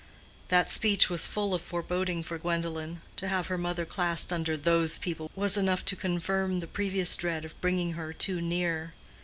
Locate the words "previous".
6.65-7.15